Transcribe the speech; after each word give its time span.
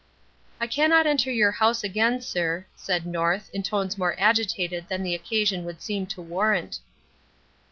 "I 0.59 0.65
cannot 0.65 1.05
enter 1.05 1.31
your 1.31 1.51
house 1.51 1.83
again, 1.83 2.21
sir," 2.21 2.65
said 2.75 3.05
North, 3.05 3.51
in 3.53 3.61
tones 3.61 3.99
more 3.99 4.15
agitated 4.17 4.87
than 4.89 5.03
the 5.03 5.13
occasion 5.13 5.63
would 5.65 5.79
seem 5.83 6.07
to 6.07 6.23
warrant. 6.23 6.79